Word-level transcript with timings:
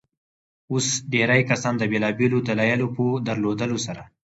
اوس 0.71 0.87
ډېرى 1.13 1.39
کسان 1.49 1.73
د 1.77 1.83
بېلابيلو 1.91 2.37
دلايلو 2.47 2.87
په 2.95 3.05
درلودلو 3.27 3.77
سره. 3.85 4.01